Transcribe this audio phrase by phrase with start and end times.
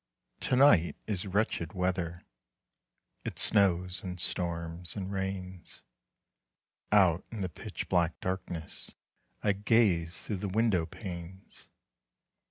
[0.39, 2.25] To night is wretched weather,
[3.23, 5.83] It snows, and storms, and rains;
[6.91, 8.95] Out in the pitch black darkness
[9.43, 11.69] I gaze through the window panes.